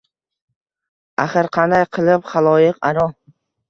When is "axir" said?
1.25-1.51